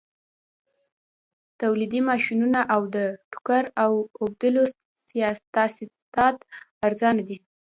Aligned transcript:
تولیدي 1.59 1.99
ماشینونه 2.09 2.59
او 2.73 2.81
د 2.95 2.97
ټوکر 3.31 3.63
اوبدلو 4.21 4.63
تاسیسات 5.55 6.37
ارزانه 6.87 7.21
دي 7.29 7.37